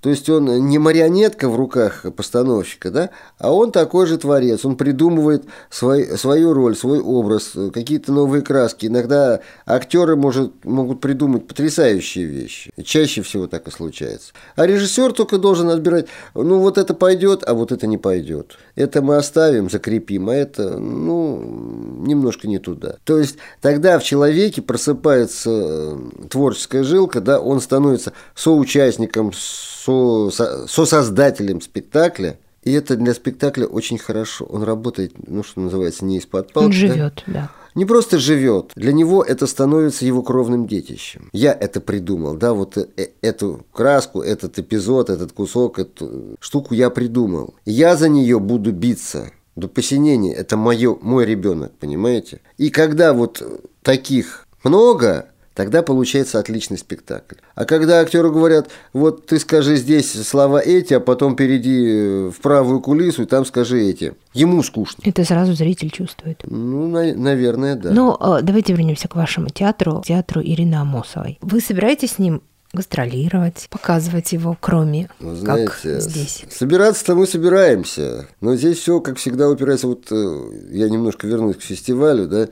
то 0.00 0.08
есть 0.08 0.28
он 0.30 0.68
не 0.68 0.78
марионетка 0.78 1.48
в 1.48 1.56
руках 1.56 2.06
постановщика, 2.16 2.90
да, 2.90 3.10
а 3.38 3.52
он 3.52 3.70
такой 3.70 4.06
же 4.06 4.16
творец. 4.16 4.64
Он 4.64 4.76
придумывает 4.76 5.44
свой, 5.68 6.16
свою 6.16 6.54
роль, 6.54 6.74
свой 6.74 7.00
образ, 7.00 7.52
какие-то 7.72 8.10
новые 8.12 8.42
краски. 8.42 8.86
Иногда 8.86 9.40
актеры 9.66 10.16
может, 10.16 10.64
могут 10.64 11.02
придумать 11.02 11.46
потрясающие 11.46 12.24
вещи. 12.24 12.72
Чаще 12.82 13.20
всего 13.20 13.46
так 13.46 13.68
и 13.68 13.70
случается. 13.70 14.32
А 14.56 14.66
режиссер 14.66 15.12
только 15.12 15.36
должен 15.36 15.68
отбирать, 15.68 16.06
ну 16.34 16.60
вот 16.60 16.78
это 16.78 16.94
пойдет, 16.94 17.44
а 17.46 17.52
вот 17.52 17.70
это 17.70 17.86
не 17.86 17.98
пойдет. 17.98 18.56
Это 18.80 19.02
мы 19.02 19.16
оставим, 19.16 19.68
закрепим, 19.68 20.30
а 20.30 20.34
это, 20.34 20.78
ну, 20.78 22.00
немножко 22.06 22.48
не 22.48 22.58
туда. 22.58 22.96
То 23.04 23.18
есть 23.18 23.36
тогда 23.60 23.98
в 23.98 24.04
человеке 24.04 24.62
просыпается 24.62 25.50
э, 25.50 25.98
творческая 26.30 26.82
жилка, 26.82 27.20
да, 27.20 27.40
он 27.40 27.60
становится 27.60 28.12
соучастником, 28.34 29.32
со, 29.34 30.30
со, 30.30 30.66
сосоздателем 30.66 31.60
спектакля, 31.60 32.38
и 32.62 32.72
это 32.72 32.96
для 32.96 33.14
спектакля 33.14 33.66
очень 33.66 33.98
хорошо. 33.98 34.44
Он 34.44 34.62
работает, 34.62 35.14
ну, 35.26 35.42
что 35.42 35.60
называется, 35.60 36.04
не 36.04 36.18
из-под 36.18 36.52
палки. 36.52 36.66
Он 36.66 36.72
живет, 36.72 37.22
да. 37.26 37.32
да. 37.32 37.50
Не 37.74 37.84
просто 37.84 38.18
живет, 38.18 38.72
для 38.74 38.92
него 38.92 39.22
это 39.22 39.46
становится 39.46 40.04
его 40.04 40.22
кровным 40.22 40.66
детищем. 40.66 41.30
Я 41.32 41.52
это 41.52 41.80
придумал, 41.80 42.34
да, 42.34 42.52
вот 42.52 42.76
э, 42.76 42.86
эту 43.22 43.64
краску, 43.72 44.22
этот 44.22 44.58
эпизод, 44.58 45.08
этот 45.08 45.32
кусок, 45.32 45.78
эту 45.78 46.36
штуку 46.40 46.74
я 46.74 46.90
придумал. 46.90 47.54
Я 47.64 47.96
за 47.96 48.08
нее 48.08 48.40
буду 48.40 48.72
биться 48.72 49.30
до 49.54 49.68
посинения. 49.68 50.34
Это 50.34 50.56
моё, 50.56 50.98
мой 51.00 51.24
ребенок, 51.24 51.72
понимаете? 51.78 52.40
И 52.58 52.70
когда 52.70 53.12
вот 53.12 53.42
таких 53.82 54.48
много, 54.64 55.29
Тогда 55.60 55.82
получается 55.82 56.38
отличный 56.38 56.78
спектакль. 56.78 57.34
А 57.54 57.66
когда 57.66 58.00
актеру 58.00 58.32
говорят, 58.32 58.70
вот 58.94 59.26
ты 59.26 59.38
скажи 59.38 59.76
здесь 59.76 60.10
слова 60.26 60.58
эти, 60.58 60.94
а 60.94 61.00
потом 61.00 61.36
перейди 61.36 62.30
в 62.30 62.40
правую 62.40 62.80
кулису 62.80 63.24
и 63.24 63.26
там 63.26 63.44
скажи 63.44 63.82
эти. 63.82 64.14
Ему 64.32 64.62
скучно. 64.62 65.02
Это 65.04 65.22
сразу 65.22 65.52
зритель 65.52 65.90
чувствует. 65.90 66.40
Ну, 66.46 66.88
на- 66.88 67.12
наверное, 67.14 67.74
да. 67.74 67.90
Ну, 67.90 68.16
а, 68.18 68.40
давайте 68.40 68.72
вернемся 68.72 69.06
к 69.06 69.16
вашему 69.16 69.50
театру, 69.50 70.02
театру 70.02 70.40
Ирины 70.40 70.76
Амосовой. 70.76 71.36
Вы 71.42 71.60
собираетесь 71.60 72.12
с 72.12 72.18
ним 72.18 72.40
гастролировать, 72.72 73.66
показывать 73.68 74.32
его, 74.32 74.56
кроме 74.58 75.10
Знаете, 75.20 75.66
как 75.82 76.00
здесь. 76.00 76.42
Собираться-то 76.50 77.14
мы 77.14 77.26
собираемся, 77.26 78.28
но 78.40 78.56
здесь 78.56 78.78
все, 78.78 79.02
как 79.02 79.18
всегда, 79.18 79.50
упирается. 79.50 79.88
Вот 79.88 80.10
э, 80.10 80.40
я 80.70 80.88
немножко 80.88 81.26
вернусь 81.26 81.56
к 81.56 81.60
фестивалю, 81.60 82.26
да. 82.28 82.48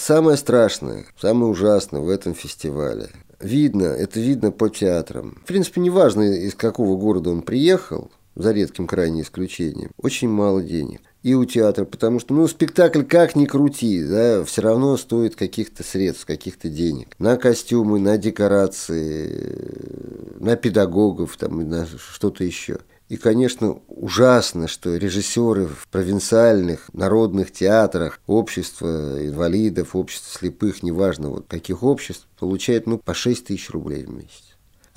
Самое 0.00 0.36
страшное, 0.36 1.06
самое 1.20 1.50
ужасное 1.50 2.00
в 2.00 2.08
этом 2.08 2.32
фестивале. 2.32 3.08
Видно, 3.40 3.84
это 3.84 4.20
видно 4.20 4.52
по 4.52 4.68
театрам. 4.68 5.38
В 5.42 5.46
принципе, 5.46 5.80
неважно, 5.80 6.22
из 6.22 6.54
какого 6.54 6.96
города 6.96 7.30
он 7.30 7.42
приехал, 7.42 8.10
за 8.36 8.52
редким 8.52 8.86
крайним 8.86 9.22
исключением, 9.22 9.90
очень 10.00 10.28
мало 10.28 10.62
денег. 10.62 11.00
И 11.24 11.34
у 11.34 11.44
театра, 11.44 11.84
потому 11.84 12.20
что, 12.20 12.32
ну, 12.32 12.46
спектакль 12.46 13.02
как 13.02 13.34
ни 13.34 13.44
крути, 13.44 14.04
да, 14.04 14.44
все 14.44 14.62
равно 14.62 14.96
стоит 14.96 15.34
каких-то 15.34 15.82
средств, 15.82 16.26
каких-то 16.26 16.68
денег. 16.68 17.16
На 17.18 17.36
костюмы, 17.36 17.98
на 17.98 18.16
декорации, 18.18 19.58
на 20.38 20.54
педагогов, 20.54 21.36
там, 21.36 21.68
на 21.68 21.86
что-то 21.86 22.44
еще. 22.44 22.78
И, 23.08 23.16
конечно, 23.16 23.80
ужасно, 23.88 24.68
что 24.68 24.94
режиссеры 24.96 25.66
в 25.66 25.88
провинциальных 25.88 26.92
народных 26.92 27.50
театрах, 27.50 28.20
общества 28.26 29.26
инвалидов, 29.26 29.96
общества 29.96 30.38
слепых, 30.40 30.82
неважно 30.82 31.30
вот 31.30 31.46
каких 31.48 31.82
обществ, 31.82 32.26
получают 32.38 32.86
ну, 32.86 32.98
по 32.98 33.14
6 33.14 33.46
тысяч 33.46 33.70
рублей 33.70 34.04
в 34.04 34.10
месяц. 34.10 34.47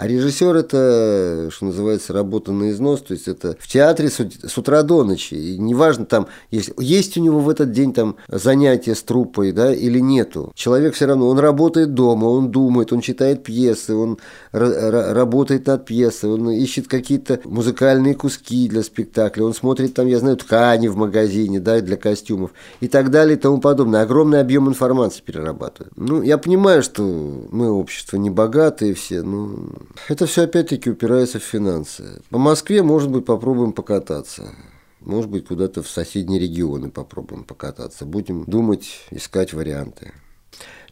А 0.01 0.07
режиссер 0.07 0.55
это, 0.55 1.49
что 1.51 1.65
называется, 1.65 2.11
работа 2.11 2.51
на 2.51 2.71
износ, 2.71 3.01
то 3.01 3.13
есть 3.13 3.27
это 3.27 3.55
в 3.59 3.67
театре 3.67 4.09
с, 4.09 4.57
утра 4.57 4.81
до 4.81 5.03
ночи. 5.03 5.35
И 5.35 5.59
неважно 5.59 6.07
там, 6.07 6.25
есть, 6.49 6.71
есть 6.79 7.17
у 7.17 7.21
него 7.21 7.39
в 7.39 7.47
этот 7.47 7.71
день 7.71 7.93
там 7.93 8.15
занятия 8.27 8.95
с 8.95 9.03
труппой, 9.03 9.51
да, 9.51 9.71
или 9.71 9.99
нету. 9.99 10.53
Человек 10.55 10.95
все 10.95 11.05
равно, 11.05 11.27
он 11.27 11.37
работает 11.37 11.93
дома, 11.93 12.25
он 12.25 12.49
думает, 12.49 12.91
он 12.91 13.01
читает 13.01 13.43
пьесы, 13.43 13.93
он 13.93 14.17
работает 14.51 15.67
над 15.67 15.85
пьесой, 15.85 16.31
он 16.31 16.49
ищет 16.49 16.87
какие-то 16.87 17.39
музыкальные 17.43 18.15
куски 18.15 18.67
для 18.67 18.81
спектакля, 18.81 19.43
он 19.43 19.53
смотрит 19.53 19.93
там, 19.93 20.07
я 20.07 20.17
знаю, 20.17 20.37
ткани 20.37 20.87
в 20.87 20.97
магазине, 20.97 21.59
да, 21.59 21.79
для 21.79 21.95
костюмов 21.95 22.53
и 22.79 22.87
так 22.87 23.11
далее 23.11 23.37
и 23.37 23.39
тому 23.39 23.59
подобное. 23.59 24.01
Огромный 24.01 24.41
объем 24.41 24.67
информации 24.67 25.21
перерабатывает. 25.21 25.93
Ну, 25.95 26.23
я 26.23 26.39
понимаю, 26.39 26.81
что 26.81 27.03
мы 27.03 27.69
общество 27.69 28.17
не 28.17 28.31
богатые 28.31 28.95
все, 28.95 29.21
но 29.21 29.69
это 30.07 30.25
все 30.25 30.43
опять-таки 30.43 30.89
упирается 30.89 31.39
в 31.39 31.43
финансы. 31.43 32.21
По 32.29 32.37
Москве, 32.37 32.83
может 32.83 33.09
быть, 33.09 33.25
попробуем 33.25 33.73
покататься. 33.73 34.53
Может 34.99 35.31
быть, 35.31 35.47
куда-то 35.47 35.81
в 35.81 35.89
соседние 35.89 36.39
регионы 36.39 36.91
попробуем 36.91 37.43
покататься. 37.43 38.05
Будем 38.05 38.43
думать, 38.45 39.05
искать 39.09 39.53
варианты. 39.53 40.13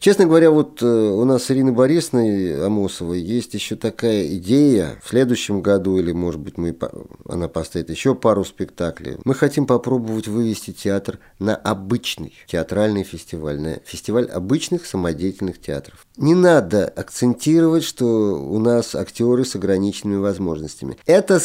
Честно 0.00 0.24
говоря, 0.24 0.50
вот 0.50 0.82
э, 0.82 0.86
у 0.86 1.26
нас 1.26 1.44
с 1.44 1.50
Ириной 1.50 1.72
Борисовной 1.72 2.64
Амосовой 2.64 3.20
есть 3.20 3.52
еще 3.52 3.76
такая 3.76 4.34
идея. 4.36 4.98
В 5.04 5.10
следующем 5.10 5.60
году, 5.60 5.98
или, 5.98 6.12
может 6.12 6.40
быть, 6.40 6.56
мы, 6.56 6.74
она 7.28 7.48
поставит 7.48 7.90
еще 7.90 8.14
пару 8.14 8.46
спектаклей. 8.46 9.18
Мы 9.24 9.34
хотим 9.34 9.66
попробовать 9.66 10.26
вывести 10.26 10.72
театр 10.72 11.18
на 11.38 11.54
обычный 11.54 12.32
театральный 12.46 13.04
фестиваль, 13.04 13.60
на 13.60 13.74
фестиваль 13.84 14.24
обычных 14.24 14.86
самодеятельных 14.86 15.60
театров. 15.60 16.06
Не 16.16 16.34
надо 16.34 16.86
акцентировать, 16.86 17.84
что 17.84 18.06
у 18.06 18.58
нас 18.58 18.94
актеры 18.94 19.44
с 19.44 19.54
ограниченными 19.54 20.16
возможностями. 20.16 20.96
Это 21.04 21.36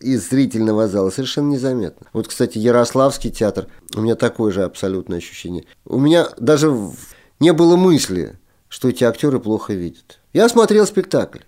из 0.00 0.28
зрительного 0.28 0.88
зала 0.88 1.10
совершенно 1.10 1.52
незаметно. 1.52 2.08
Вот, 2.12 2.26
кстати, 2.26 2.58
Ярославский 2.58 3.30
театр, 3.30 3.68
у 3.94 4.00
меня 4.00 4.16
такое 4.16 4.50
же 4.50 4.64
абсолютное 4.64 5.18
ощущение. 5.18 5.64
У 5.84 6.00
меня 6.00 6.26
даже 6.38 6.76
не 7.40 7.52
было 7.52 7.76
мысли, 7.76 8.38
что 8.68 8.88
эти 8.88 9.02
актеры 9.04 9.40
плохо 9.40 9.72
видят. 9.72 10.20
Я 10.32 10.48
смотрел 10.48 10.86
спектакль 10.86 11.40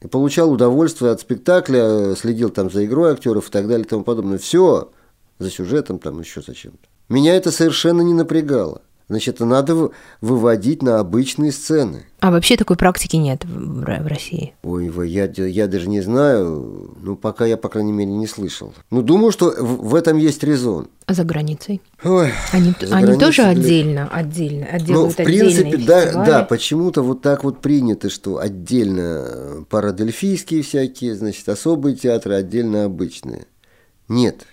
и 0.00 0.08
получал 0.08 0.50
удовольствие 0.50 1.12
от 1.12 1.20
спектакля, 1.20 2.14
следил 2.16 2.50
там 2.50 2.70
за 2.70 2.84
игрой 2.84 3.12
актеров 3.12 3.48
и 3.48 3.50
так 3.52 3.68
далее 3.68 3.86
и 3.86 3.88
тому 3.88 4.02
подобное. 4.02 4.38
Все 4.38 4.90
за 5.38 5.50
сюжетом 5.50 5.98
там 5.98 6.18
еще 6.18 6.42
зачем-то. 6.42 6.88
Меня 7.08 7.36
это 7.36 7.52
совершенно 7.52 8.00
не 8.00 8.14
напрягало. 8.14 8.82
Значит, 9.08 9.38
надо 9.38 9.90
выводить 10.20 10.82
на 10.82 10.98
обычные 10.98 11.52
сцены. 11.52 12.06
А 12.18 12.32
вообще 12.32 12.56
такой 12.56 12.76
практики 12.76 13.14
нет 13.14 13.44
в, 13.44 13.82
в 13.82 14.06
России? 14.08 14.52
Ой, 14.64 14.90
я, 15.08 15.26
я 15.26 15.68
даже 15.68 15.88
не 15.88 16.00
знаю. 16.00 16.92
Ну, 17.00 17.14
пока 17.14 17.46
я, 17.46 17.56
по 17.56 17.68
крайней 17.68 17.92
мере, 17.92 18.10
не 18.10 18.26
слышал. 18.26 18.74
Ну, 18.90 19.02
думаю, 19.02 19.30
что 19.30 19.50
в, 19.50 19.90
в 19.90 19.94
этом 19.94 20.16
есть 20.16 20.42
резон. 20.42 20.88
А 21.06 21.14
за 21.14 21.22
границей? 21.22 21.80
Ой, 22.02 22.32
они 22.50 22.74
за 22.80 22.96
они 22.96 23.16
тоже 23.16 23.42
для... 23.42 23.50
отдельно, 23.50 24.08
отдельно, 24.08 24.66
Ну, 24.88 25.08
в 25.08 25.14
принципе, 25.14 25.76
да, 25.76 26.24
да, 26.24 26.42
почему-то 26.42 27.02
вот 27.02 27.22
так 27.22 27.44
вот 27.44 27.60
принято, 27.60 28.10
что 28.10 28.38
отдельно 28.38 29.64
парадельфийские 29.70 30.62
всякие, 30.62 31.14
значит, 31.14 31.48
особые 31.48 31.94
театры, 31.94 32.34
отдельно 32.34 32.86
обычные. 32.86 33.46
Нет, 34.08 34.46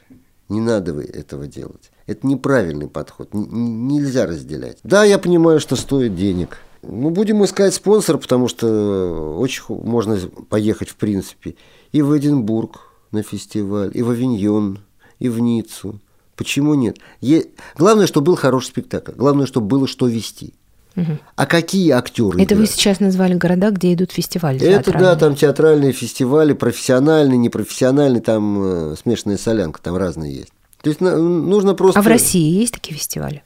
не 0.48 0.62
надо 0.62 1.00
этого 1.01 1.48
делать. 1.48 1.89
Это 2.05 2.27
неправильный 2.27 2.88
подход. 2.88 3.29
нельзя 3.33 4.25
разделять. 4.25 4.77
Да, 4.83 5.03
я 5.03 5.17
понимаю, 5.17 5.60
что 5.60 5.75
стоит 5.75 6.15
денег. 6.15 6.57
Ну, 6.81 7.12
будем 7.12 7.43
искать 7.45 7.74
спонсора, 7.74 8.17
потому 8.17 8.50
что 8.50 9.38
очень 9.39 9.63
можно 9.69 10.17
поехать, 10.50 10.89
в 10.89 10.95
принципе, 10.95 11.55
и 11.93 12.01
в 12.01 12.17
Эдинбург 12.17 12.81
на 13.12 13.24
фестиваль, 13.24 13.91
и 13.93 14.01
в 14.01 14.10
Авиньон, 14.10 14.79
и 15.19 15.29
в 15.29 15.39
Ниццу. 15.39 16.00
Почему 16.36 16.74
нет? 16.74 16.98
Е... 17.22 17.45
Главное, 17.77 18.07
чтобы 18.07 18.25
был 18.25 18.36
хороший 18.36 18.67
спектакль. 18.67 19.13
Главное, 19.15 19.45
чтобы 19.45 19.67
было 19.67 19.88
что 19.88 20.07
вести. 20.07 20.53
Угу. 20.95 21.19
А 21.36 21.45
какие 21.45 21.91
актеры? 21.91 22.41
Это 22.41 22.53
играют? 22.53 22.69
вы 22.69 22.75
сейчас 22.75 23.00
назвали 23.00 23.36
города, 23.36 23.72
где 23.72 23.93
идут 23.93 24.12
фестивали. 24.12 24.60
Это 24.60 24.91
да, 24.91 25.15
там 25.15 25.36
театральные 25.36 25.91
фестивали, 25.91 26.53
профессиональные, 26.53 27.38
непрофессиональные, 27.38 28.22
там 28.22 28.62
э, 28.62 28.95
смешанная 29.01 29.38
солянка, 29.38 29.81
там 29.81 29.95
разные 29.95 30.36
есть. 30.36 30.53
То 30.84 30.90
есть 30.90 31.00
нужно 31.00 31.75
просто... 31.75 31.98
А 31.98 32.04
в 32.04 32.08
России 32.08 32.60
есть 32.60 32.74
такие 32.74 32.94
фестивали? 32.94 33.42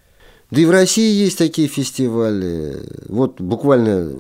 Да 0.50 0.60
и 0.60 0.66
в 0.66 0.72
России 0.72 1.24
есть 1.24 1.38
такие 1.38 1.68
фестивали. 1.68 2.82
Вот 3.08 3.40
буквально 3.40 4.12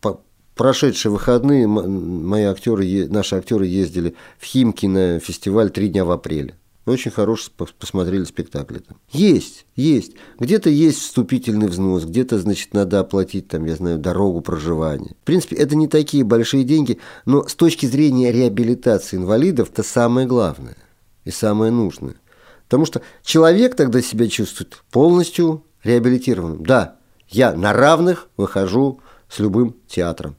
в 0.00 0.18
прошедшие 0.54 1.12
выходные 1.12 1.66
мои 1.66 2.44
актеры, 2.44 3.08
наши 3.08 3.36
актеры 3.36 3.66
ездили 3.66 4.14
в 4.38 4.44
Химки 4.44 4.86
на 4.86 5.20
фестиваль 5.20 5.68
«Три 5.68 5.88
дня 5.88 6.06
в 6.06 6.10
апреле». 6.10 6.54
Очень 6.86 7.10
хорошие 7.10 7.52
посмотрели 7.78 8.24
спектакли 8.24 8.78
там. 8.78 8.96
Есть, 9.10 9.66
есть. 9.76 10.12
Где-то 10.38 10.70
есть 10.70 11.00
вступительный 11.00 11.68
взнос, 11.68 12.04
где-то, 12.04 12.38
значит, 12.38 12.72
надо 12.72 13.00
оплатить, 13.00 13.48
там, 13.48 13.66
я 13.66 13.74
знаю, 13.74 13.98
дорогу 13.98 14.40
проживания. 14.40 15.14
В 15.22 15.26
принципе, 15.26 15.56
это 15.56 15.76
не 15.76 15.88
такие 15.88 16.24
большие 16.24 16.64
деньги, 16.64 16.98
но 17.26 17.46
с 17.46 17.54
точки 17.54 17.84
зрения 17.84 18.32
реабилитации 18.32 19.16
инвалидов, 19.16 19.68
это 19.70 19.82
самое 19.82 20.26
главное 20.26 20.76
и 21.24 21.30
самое 21.30 21.70
нужное. 21.70 22.16
Потому 22.64 22.86
что 22.86 23.02
человек 23.22 23.76
тогда 23.76 24.00
себя 24.02 24.28
чувствует 24.28 24.82
полностью 24.90 25.64
реабилитированным. 25.82 26.64
Да, 26.64 26.96
я 27.28 27.52
на 27.52 27.72
равных 27.72 28.28
выхожу 28.36 29.00
с 29.28 29.38
любым 29.38 29.76
театром. 29.86 30.36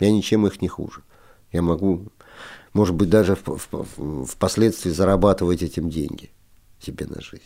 Я 0.00 0.10
ничем 0.10 0.46
их 0.46 0.60
не 0.60 0.68
хуже. 0.68 1.02
Я 1.52 1.62
могу, 1.62 2.08
может 2.72 2.94
быть, 2.94 3.10
даже 3.10 3.36
впоследствии 3.36 4.90
зарабатывать 4.90 5.62
этим 5.62 5.88
деньги 5.88 6.30
себе 6.80 7.06
на 7.06 7.20
жизнь. 7.20 7.42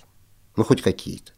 Ну, 0.56 0.64
хоть 0.64 0.82
какие-то. 0.82 1.32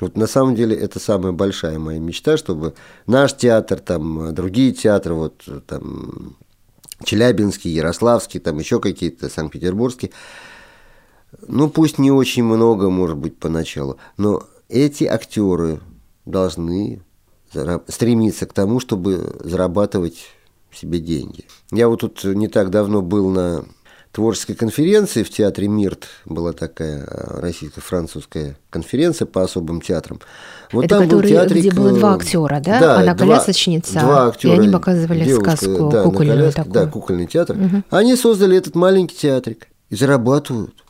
Вот 0.00 0.16
на 0.16 0.26
самом 0.26 0.54
деле 0.54 0.76
это 0.76 0.98
самая 1.00 1.32
большая 1.32 1.78
моя 1.78 1.98
мечта, 1.98 2.36
чтобы 2.36 2.74
наш 3.06 3.34
театр, 3.34 3.80
там, 3.80 4.34
другие 4.34 4.72
театры, 4.72 5.14
вот 5.14 5.48
там 5.66 6.36
Челябинский, 7.04 7.70
Ярославский, 7.70 8.40
там 8.40 8.58
еще 8.58 8.80
какие-то, 8.80 9.30
Санкт-Петербургские, 9.30 10.12
ну 11.46 11.68
пусть 11.68 11.98
не 11.98 12.10
очень 12.10 12.44
много, 12.44 12.90
может 12.90 13.16
быть, 13.16 13.36
поначалу, 13.36 13.96
но 14.16 14.42
эти 14.68 15.04
актеры 15.04 15.80
должны 16.24 17.02
стремиться 17.88 18.46
к 18.46 18.52
тому, 18.52 18.80
чтобы 18.80 19.36
зарабатывать 19.42 20.26
себе 20.72 20.98
деньги. 20.98 21.44
Я 21.70 21.88
вот 21.88 22.00
тут 22.00 22.24
не 22.24 22.48
так 22.48 22.70
давно 22.70 23.00
был 23.00 23.30
на 23.30 23.64
творческой 24.12 24.54
конференции 24.54 25.22
в 25.22 25.30
театре 25.30 25.68
МИРТ, 25.68 26.06
была 26.24 26.52
такая 26.54 27.04
э, 27.04 27.40
российско-французская 27.40 28.56
конференция 28.70 29.26
по 29.26 29.42
особым 29.42 29.82
театрам. 29.82 30.20
Вот 30.72 30.86
Это 30.86 30.96
там 30.96 31.04
который, 31.04 31.22
был 31.22 31.28
театрик, 31.28 31.58
где 31.58 31.70
было 31.70 31.92
два 31.92 32.14
актера, 32.14 32.60
да? 32.64 32.80
да 32.80 32.98
Она 33.00 33.14
колясочница. 33.14 34.00
Два 34.00 34.28
актера. 34.28 34.54
И 34.54 34.58
они 34.58 34.70
показывали 34.70 35.22
девушка, 35.22 35.56
сказку 35.56 35.90
да, 35.90 36.02
кукольную 36.04 36.38
коляске, 36.38 36.62
такую. 36.62 36.72
Да, 36.72 36.86
кукольный 36.86 37.26
театр. 37.26 37.56
Угу. 37.56 37.82
Они 37.90 38.16
создали 38.16 38.56
этот 38.56 38.74
маленький 38.74 39.16
театрик 39.16 39.68
и 39.90 39.96
зарабатывают 39.96 40.85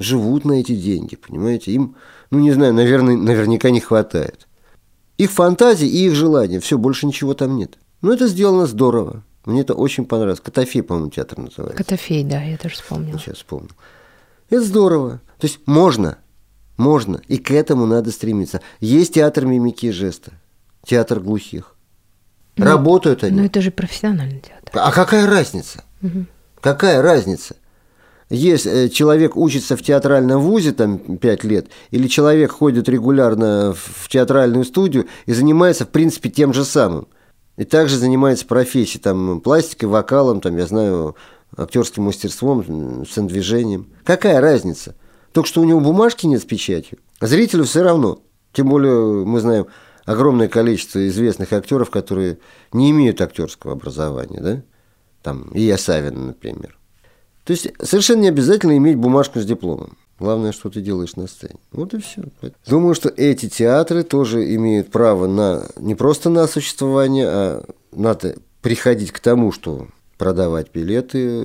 живут 0.00 0.44
на 0.44 0.54
эти 0.54 0.74
деньги, 0.74 1.14
понимаете? 1.14 1.70
Им, 1.72 1.94
ну 2.30 2.40
не 2.40 2.50
знаю, 2.50 2.74
наверное, 2.74 3.16
наверняка 3.16 3.70
не 3.70 3.80
хватает. 3.80 4.48
Их 5.18 5.30
фантазии 5.30 5.86
и 5.86 6.06
их 6.06 6.14
желания, 6.14 6.58
все, 6.58 6.78
больше 6.78 7.06
ничего 7.06 7.34
там 7.34 7.56
нет. 7.56 7.78
Но 8.00 8.12
это 8.12 8.26
сделано 8.26 8.66
здорово. 8.66 9.22
Мне 9.44 9.60
это 9.60 9.74
очень 9.74 10.06
понравилось. 10.06 10.40
Котофей, 10.40 10.82
по-моему, 10.82 11.10
театр 11.10 11.38
называется. 11.38 11.76
Котофей, 11.76 12.24
да, 12.24 12.42
я 12.42 12.56
тоже 12.56 12.74
вспомнил. 12.74 13.18
Сейчас 13.18 13.36
вспомнил. 13.36 13.70
Это 14.48 14.62
здорово. 14.62 15.20
То 15.38 15.46
есть 15.46 15.60
можно, 15.66 16.18
можно, 16.76 17.20
и 17.28 17.36
к 17.36 17.50
этому 17.50 17.86
надо 17.86 18.10
стремиться. 18.10 18.60
Есть 18.80 19.14
театр 19.14 19.44
мимики 19.44 19.86
и 19.86 19.90
жеста, 19.90 20.32
театр 20.84 21.20
глухих. 21.20 21.76
Но, 22.56 22.64
ну, 22.64 22.70
Работают 22.72 23.22
они. 23.22 23.38
Но 23.38 23.44
это 23.44 23.60
же 23.60 23.70
профессиональный 23.70 24.40
театр. 24.40 24.70
А 24.74 24.90
какая 24.92 25.26
разница? 25.26 25.84
Угу. 26.02 26.26
Какая 26.60 27.00
разница? 27.02 27.56
Если 28.30 28.88
человек 28.88 29.36
учится 29.36 29.76
в 29.76 29.82
театральном 29.82 30.40
вузе 30.40 30.72
там 30.72 30.98
5 30.98 31.44
лет, 31.44 31.66
или 31.90 32.06
человек 32.06 32.52
ходит 32.52 32.88
регулярно 32.88 33.74
в 33.76 34.08
театральную 34.08 34.64
студию 34.64 35.06
и 35.26 35.32
занимается, 35.32 35.84
в 35.84 35.88
принципе, 35.88 36.30
тем 36.30 36.54
же 36.54 36.64
самым. 36.64 37.08
И 37.56 37.64
также 37.64 37.98
занимается 37.98 38.46
профессией, 38.46 39.02
там, 39.02 39.40
пластикой, 39.40 39.88
вокалом, 39.88 40.40
там, 40.40 40.56
я 40.56 40.66
знаю, 40.66 41.16
актерским 41.56 42.04
мастерством, 42.04 43.04
сцендвижением. 43.04 43.88
Какая 44.04 44.40
разница? 44.40 44.94
Только 45.32 45.48
что 45.48 45.60
у 45.60 45.64
него 45.64 45.80
бумажки 45.80 46.26
нет 46.26 46.40
с 46.40 46.44
печатью. 46.44 46.98
Зрителю 47.20 47.64
все 47.64 47.82
равно. 47.82 48.22
Тем 48.52 48.68
более 48.68 49.26
мы 49.26 49.40
знаем 49.40 49.66
огромное 50.06 50.48
количество 50.48 51.06
известных 51.08 51.52
актеров, 51.52 51.90
которые 51.90 52.38
не 52.72 52.90
имеют 52.90 53.20
актерского 53.20 53.74
образования, 53.74 54.40
да? 54.40 54.62
Там, 55.22 55.50
Ия 55.52 55.76
Савин, 55.76 56.28
например. 56.28 56.79
То 57.44 57.52
есть 57.52 57.68
совершенно 57.82 58.20
не 58.20 58.28
обязательно 58.28 58.76
иметь 58.76 58.96
бумажку 58.96 59.40
с 59.40 59.44
дипломом. 59.44 59.96
Главное, 60.18 60.52
что 60.52 60.68
ты 60.68 60.82
делаешь 60.82 61.16
на 61.16 61.26
сцене. 61.26 61.56
Вот 61.72 61.94
и 61.94 61.98
все. 61.98 62.22
Думаю, 62.66 62.94
что 62.94 63.08
эти 63.08 63.48
театры 63.48 64.02
тоже 64.02 64.54
имеют 64.54 64.90
право 64.90 65.26
на 65.26 65.66
не 65.76 65.94
просто 65.94 66.28
на 66.28 66.46
существование, 66.46 67.26
а 67.26 67.64
надо 67.92 68.36
приходить 68.60 69.12
к 69.12 69.20
тому, 69.20 69.50
что 69.50 69.88
продавать 70.18 70.70
билеты, 70.74 71.42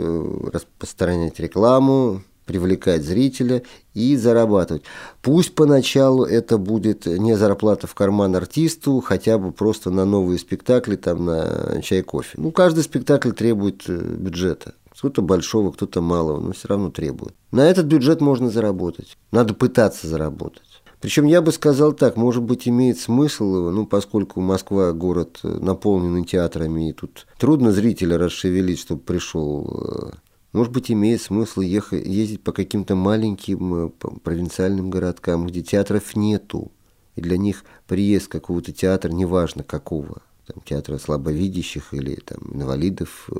распространять 0.52 1.40
рекламу, 1.40 2.22
привлекать 2.46 3.04
зрителя 3.04 3.64
и 3.94 4.16
зарабатывать. 4.16 4.84
Пусть 5.22 5.56
поначалу 5.56 6.26
это 6.26 6.58
будет 6.58 7.06
не 7.06 7.36
зарплата 7.36 7.88
в 7.88 7.96
карман 7.96 8.36
артисту, 8.36 9.02
хотя 9.02 9.38
бы 9.38 9.52
просто 9.52 9.90
на 9.90 10.06
новые 10.06 10.38
спектакли, 10.38 10.96
там, 10.96 11.26
на 11.26 11.82
чай, 11.82 12.02
кофе. 12.02 12.38
Ну, 12.38 12.52
каждый 12.52 12.84
спектакль 12.84 13.32
требует 13.32 13.84
э, 13.88 13.98
бюджета. 13.98 14.74
Кто-то 15.06 15.22
большого, 15.22 15.72
кто-то 15.72 16.02
малого, 16.02 16.40
но 16.40 16.52
все 16.54 16.68
равно 16.68 16.90
требует. 16.90 17.36
На 17.52 17.70
этот 17.70 17.86
бюджет 17.86 18.22
можно 18.22 18.50
заработать. 18.50 19.20
Надо 19.32 19.54
пытаться 19.54 20.08
заработать. 20.08 20.82
Причем 21.00 21.26
я 21.26 21.44
бы 21.44 21.52
сказал 21.52 21.94
так, 21.94 22.18
может 22.18 22.42
быть, 22.42 22.68
имеет 22.68 22.98
смысл, 22.98 23.70
ну, 23.70 23.86
поскольку 23.86 24.42
Москва 24.42 24.92
город 24.94 25.42
наполненный 25.44 26.26
театрами, 26.26 26.90
и 26.90 26.94
тут 26.94 27.28
трудно 27.38 27.72
зрителя 27.72 28.18
расшевелить, 28.18 28.80
чтобы 28.80 29.02
пришел. 29.02 30.12
Э, 30.12 30.18
может 30.54 30.74
быть, 30.74 30.90
имеет 30.90 31.22
смысл 31.22 31.62
ехать, 31.62 32.04
ездить 32.04 32.42
по 32.42 32.52
каким-то 32.52 32.96
маленьким 32.96 33.76
э, 33.76 33.90
провинциальным 34.24 34.90
городкам, 34.90 35.46
где 35.46 35.62
театров 35.62 36.16
нету. 36.16 36.72
И 37.16 37.22
для 37.22 37.38
них 37.38 37.64
приезд 37.86 38.28
какого-то 38.28 38.72
театра, 38.72 39.12
неважно 39.12 39.62
какого, 39.62 40.24
там, 40.48 40.64
театра 40.66 40.98
слабовидящих 40.98 41.94
или 41.94 42.16
там, 42.16 42.40
инвалидов, 42.56 43.30
э, 43.32 43.36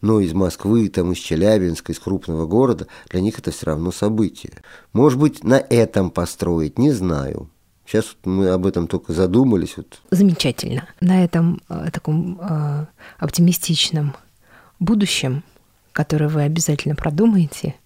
но 0.00 0.20
из 0.20 0.32
Москвы, 0.34 0.88
там, 0.88 1.12
из 1.12 1.18
Челябинска, 1.18 1.92
из 1.92 1.98
крупного 1.98 2.46
города, 2.46 2.86
для 3.08 3.20
них 3.20 3.38
это 3.38 3.50
все 3.50 3.66
равно 3.66 3.92
событие. 3.92 4.52
Может 4.92 5.18
быть, 5.18 5.44
на 5.44 5.58
этом 5.58 6.10
построить, 6.10 6.78
не 6.78 6.92
знаю. 6.92 7.48
Сейчас 7.86 8.16
мы 8.24 8.48
об 8.48 8.66
этом 8.66 8.88
только 8.88 9.12
задумались. 9.12 9.76
Вот. 9.76 10.00
Замечательно. 10.10 10.88
На 11.00 11.24
этом 11.24 11.60
э, 11.68 11.90
таком 11.92 12.40
э, 12.40 12.86
оптимистичном 13.18 14.16
будущем, 14.80 15.44
которое 15.92 16.28
вы 16.28 16.42
обязательно 16.42 16.96
продумаете– 16.96 17.74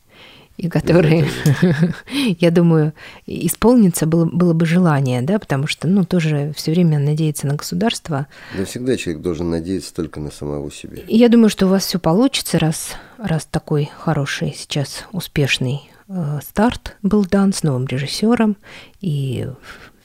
и 0.61 0.69
которые, 0.69 1.27
я 2.39 2.51
думаю, 2.51 2.93
исполнится 3.27 4.07
было, 4.07 4.27
было 4.27 4.53
бы 4.53 4.67
желание, 4.67 5.23
да, 5.23 5.39
потому 5.39 5.67
что, 5.67 5.89
ну, 5.89 6.05
тоже 6.05 6.53
все 6.55 6.73
время 6.73 6.99
надеяться 6.99 7.47
на 7.47 7.55
государство. 7.55 8.27
Да 8.57 8.65
всегда 8.67 8.97
человек 8.99 9.23
должен 9.23 9.49
надеяться 9.49 9.95
только 9.95 10.21
на 10.21 10.31
самого 10.31 10.71
себя. 10.71 11.03
Я 11.09 11.31
думаю, 11.31 11.49
что 11.49 11.67
у 11.67 11.71
вас 11.71 11.87
все 11.87 11.99
получится, 11.99 12.59
раз, 12.59 12.93
раз 13.17 13.49
такой 13.51 13.91
хороший 13.99 14.55
сейчас 14.55 15.07
успешный 15.13 15.81
э, 16.09 16.41
старт 16.47 16.97
был 17.03 17.25
дан 17.25 17.55
с 17.55 17.63
новым 17.63 17.87
режиссером 17.87 18.59
и 19.01 19.49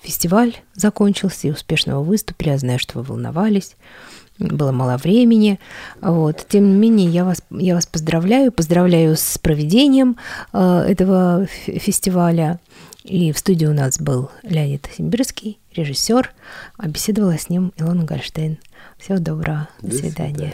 фестиваль 0.01 0.55
закончился 0.73 1.49
и 1.49 1.51
успешно 1.51 1.99
вы 1.99 2.05
выступили. 2.05 2.49
Я 2.49 2.57
знаю, 2.59 2.79
что 2.79 2.99
вы 2.99 3.03
волновались 3.03 3.75
было 4.39 4.71
мало 4.71 4.97
времени. 4.97 5.59
Вот. 6.01 6.45
Тем 6.49 6.69
не 6.69 6.75
менее, 6.75 7.09
я 7.09 7.25
вас, 7.25 7.41
я 7.49 7.75
вас 7.75 7.85
поздравляю, 7.85 8.51
поздравляю 8.51 9.15
с 9.15 9.37
проведением 9.37 10.17
э, 10.53 10.85
этого 10.87 11.47
фестиваля. 11.65 12.59
И 13.03 13.31
в 13.31 13.37
студии 13.37 13.65
у 13.65 13.73
нас 13.73 13.99
был 13.99 14.31
Леонид 14.43 14.89
Симбирский, 14.97 15.59
режиссер, 15.75 16.33
а 16.77 16.87
беседовала 16.87 17.37
с 17.37 17.49
ним 17.49 17.71
Илона 17.77 18.03
Гольштейн. 18.03 18.57
Всего 18.97 19.19
доброго. 19.19 19.69
До, 19.81 19.89
До 19.89 19.95
свидания. 19.95 20.51